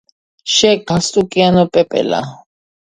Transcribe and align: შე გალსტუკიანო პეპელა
შე 0.53 0.71
გალსტუკიანო 0.93 1.69
პეპელა 1.77 2.27